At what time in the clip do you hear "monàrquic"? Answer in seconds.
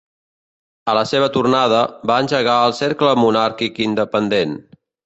3.25-3.83